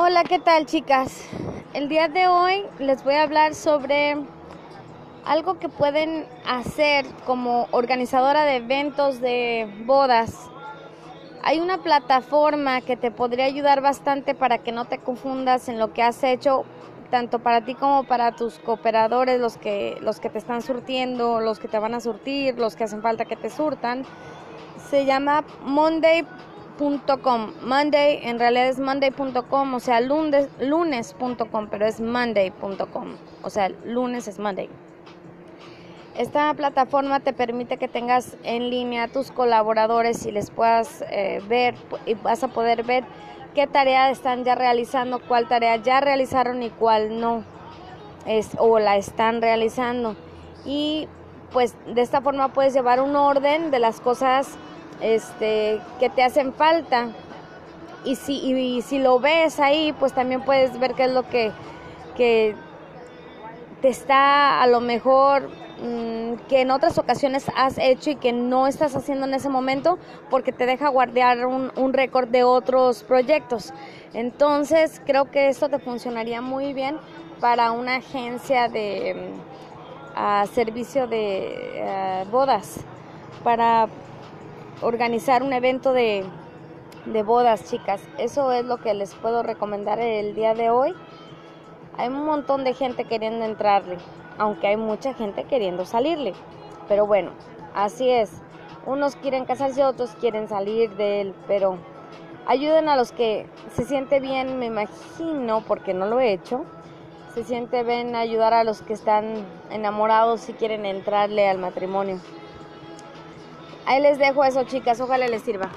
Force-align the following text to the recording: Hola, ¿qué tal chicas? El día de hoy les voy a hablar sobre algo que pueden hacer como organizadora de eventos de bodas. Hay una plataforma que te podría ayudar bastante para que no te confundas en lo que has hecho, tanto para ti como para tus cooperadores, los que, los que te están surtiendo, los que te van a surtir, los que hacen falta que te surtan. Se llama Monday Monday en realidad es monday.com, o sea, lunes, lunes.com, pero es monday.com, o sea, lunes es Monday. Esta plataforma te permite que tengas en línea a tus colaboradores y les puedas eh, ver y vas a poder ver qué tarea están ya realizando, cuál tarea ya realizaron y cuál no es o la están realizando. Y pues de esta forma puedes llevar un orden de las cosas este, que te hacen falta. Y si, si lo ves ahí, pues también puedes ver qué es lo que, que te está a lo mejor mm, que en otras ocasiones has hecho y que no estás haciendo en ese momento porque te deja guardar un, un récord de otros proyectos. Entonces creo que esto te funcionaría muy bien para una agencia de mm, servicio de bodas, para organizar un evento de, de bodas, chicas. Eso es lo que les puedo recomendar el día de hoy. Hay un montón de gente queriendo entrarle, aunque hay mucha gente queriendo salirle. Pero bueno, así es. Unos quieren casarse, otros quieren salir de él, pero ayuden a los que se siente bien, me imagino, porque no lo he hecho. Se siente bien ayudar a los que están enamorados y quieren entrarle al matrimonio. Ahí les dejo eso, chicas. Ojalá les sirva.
Hola, 0.00 0.22
¿qué 0.22 0.38
tal 0.38 0.64
chicas? 0.64 1.24
El 1.74 1.88
día 1.88 2.06
de 2.06 2.28
hoy 2.28 2.64
les 2.78 3.02
voy 3.02 3.14
a 3.14 3.24
hablar 3.24 3.56
sobre 3.56 4.16
algo 5.24 5.58
que 5.58 5.68
pueden 5.68 6.24
hacer 6.46 7.04
como 7.26 7.66
organizadora 7.72 8.44
de 8.44 8.58
eventos 8.58 9.20
de 9.20 9.68
bodas. 9.86 10.48
Hay 11.42 11.58
una 11.58 11.78
plataforma 11.78 12.80
que 12.80 12.96
te 12.96 13.10
podría 13.10 13.46
ayudar 13.46 13.80
bastante 13.80 14.36
para 14.36 14.58
que 14.58 14.70
no 14.70 14.84
te 14.84 14.98
confundas 14.98 15.68
en 15.68 15.80
lo 15.80 15.92
que 15.92 16.04
has 16.04 16.22
hecho, 16.22 16.64
tanto 17.10 17.40
para 17.40 17.64
ti 17.64 17.74
como 17.74 18.04
para 18.04 18.36
tus 18.36 18.60
cooperadores, 18.60 19.40
los 19.40 19.56
que, 19.56 19.98
los 20.00 20.20
que 20.20 20.30
te 20.30 20.38
están 20.38 20.62
surtiendo, 20.62 21.40
los 21.40 21.58
que 21.58 21.66
te 21.66 21.80
van 21.80 21.94
a 21.94 22.00
surtir, 22.00 22.56
los 22.56 22.76
que 22.76 22.84
hacen 22.84 23.02
falta 23.02 23.24
que 23.24 23.34
te 23.34 23.50
surtan. 23.50 24.04
Se 24.90 25.04
llama 25.06 25.42
Monday 25.64 26.24
Monday 27.62 28.20
en 28.22 28.38
realidad 28.38 28.68
es 28.68 28.78
monday.com, 28.78 29.74
o 29.74 29.80
sea, 29.80 30.00
lunes, 30.00 30.48
lunes.com, 30.60 31.68
pero 31.70 31.86
es 31.86 32.00
monday.com, 32.00 33.16
o 33.42 33.50
sea, 33.50 33.68
lunes 33.84 34.28
es 34.28 34.38
Monday. 34.38 34.68
Esta 36.16 36.52
plataforma 36.54 37.20
te 37.20 37.32
permite 37.32 37.76
que 37.76 37.86
tengas 37.86 38.36
en 38.42 38.70
línea 38.70 39.04
a 39.04 39.08
tus 39.08 39.30
colaboradores 39.30 40.26
y 40.26 40.32
les 40.32 40.50
puedas 40.50 41.04
eh, 41.10 41.40
ver 41.48 41.76
y 42.06 42.14
vas 42.14 42.42
a 42.42 42.48
poder 42.48 42.82
ver 42.82 43.04
qué 43.54 43.66
tarea 43.66 44.10
están 44.10 44.44
ya 44.44 44.54
realizando, 44.54 45.20
cuál 45.20 45.46
tarea 45.46 45.76
ya 45.76 46.00
realizaron 46.00 46.62
y 46.62 46.70
cuál 46.70 47.20
no 47.20 47.44
es 48.26 48.50
o 48.58 48.78
la 48.78 48.96
están 48.96 49.40
realizando. 49.40 50.16
Y 50.64 51.08
pues 51.52 51.76
de 51.86 52.02
esta 52.02 52.20
forma 52.20 52.52
puedes 52.52 52.74
llevar 52.74 53.00
un 53.00 53.16
orden 53.16 53.70
de 53.70 53.78
las 53.78 54.00
cosas 54.00 54.58
este, 55.00 55.80
que 55.98 56.08
te 56.10 56.22
hacen 56.22 56.52
falta. 56.52 57.08
Y 58.04 58.16
si, 58.16 58.82
si 58.82 58.98
lo 58.98 59.18
ves 59.18 59.58
ahí, 59.60 59.92
pues 59.98 60.12
también 60.12 60.42
puedes 60.42 60.78
ver 60.78 60.94
qué 60.94 61.04
es 61.04 61.12
lo 61.12 61.28
que, 61.28 61.52
que 62.16 62.54
te 63.80 63.88
está 63.88 64.62
a 64.62 64.66
lo 64.66 64.80
mejor 64.80 65.50
mm, 65.82 66.46
que 66.48 66.60
en 66.60 66.70
otras 66.70 66.98
ocasiones 66.98 67.46
has 67.56 67.78
hecho 67.78 68.10
y 68.10 68.16
que 68.16 68.32
no 68.32 68.66
estás 68.66 68.94
haciendo 68.96 69.26
en 69.26 69.34
ese 69.34 69.48
momento 69.48 69.98
porque 70.30 70.52
te 70.52 70.66
deja 70.66 70.88
guardar 70.88 71.46
un, 71.46 71.72
un 71.76 71.92
récord 71.92 72.28
de 72.28 72.44
otros 72.44 73.02
proyectos. 73.02 73.72
Entonces 74.14 75.02
creo 75.04 75.30
que 75.30 75.48
esto 75.48 75.68
te 75.68 75.78
funcionaría 75.78 76.40
muy 76.40 76.72
bien 76.72 76.98
para 77.40 77.72
una 77.72 77.96
agencia 77.96 78.68
de 78.68 79.14
mm, 79.14 80.54
servicio 80.54 81.06
de 81.06 82.24
bodas, 82.30 82.80
para 83.44 83.88
organizar 84.80 85.42
un 85.42 85.52
evento 85.52 85.92
de, 85.92 86.24
de 87.06 87.22
bodas, 87.22 87.68
chicas. 87.70 88.00
Eso 88.18 88.52
es 88.52 88.64
lo 88.64 88.78
que 88.78 88.94
les 88.94 89.14
puedo 89.14 89.42
recomendar 89.42 89.98
el 89.98 90.34
día 90.34 90.54
de 90.54 90.70
hoy. 90.70 90.94
Hay 91.96 92.08
un 92.08 92.24
montón 92.24 92.64
de 92.64 92.74
gente 92.74 93.04
queriendo 93.04 93.44
entrarle, 93.44 93.98
aunque 94.38 94.68
hay 94.68 94.76
mucha 94.76 95.14
gente 95.14 95.44
queriendo 95.44 95.84
salirle. 95.84 96.34
Pero 96.86 97.06
bueno, 97.06 97.32
así 97.74 98.08
es. 98.08 98.30
Unos 98.86 99.16
quieren 99.16 99.44
casarse, 99.44 99.84
otros 99.84 100.14
quieren 100.20 100.48
salir 100.48 100.94
de 100.96 101.20
él, 101.20 101.34
pero 101.46 101.76
ayuden 102.46 102.88
a 102.88 102.96
los 102.96 103.12
que 103.12 103.46
se 103.72 103.84
siente 103.84 104.20
bien, 104.20 104.58
me 104.58 104.66
imagino, 104.66 105.62
porque 105.66 105.92
no 105.92 106.06
lo 106.06 106.20
he 106.20 106.32
hecho. 106.32 106.64
Se 107.34 107.44
siente 107.44 107.82
bien 107.82 108.16
ayudar 108.16 108.54
a 108.54 108.64
los 108.64 108.80
que 108.82 108.94
están 108.94 109.34
enamorados 109.70 110.48
y 110.48 110.54
quieren 110.54 110.86
entrarle 110.86 111.48
al 111.48 111.58
matrimonio. 111.58 112.18
Ahí 113.88 114.02
les 114.02 114.18
dejo 114.18 114.44
eso, 114.44 114.64
chicas. 114.64 115.00
Ojalá 115.00 115.28
les 115.28 115.40
sirva. 115.40 115.70